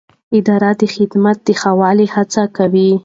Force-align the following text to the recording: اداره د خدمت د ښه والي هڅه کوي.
اداره 0.37 0.71
د 0.79 0.81
خدمت 0.95 1.37
د 1.47 1.49
ښه 1.59 1.71
والي 1.79 2.07
هڅه 2.15 2.43
کوي. 2.57 2.91